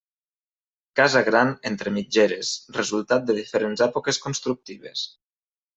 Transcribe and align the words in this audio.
Casa 0.99 1.21
gran 1.27 1.53
entre 1.71 1.93
mitgeres, 1.99 2.55
resultat 2.81 3.29
de 3.29 3.39
diferents 3.43 3.87
èpoques 3.91 4.25
constructives. 4.27 5.11